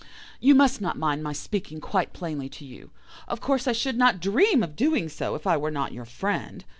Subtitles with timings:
[0.39, 2.89] You must not mind my speaking quite plainly to you.
[3.27, 6.65] Of course I should not dream of doing so if I were not your friend.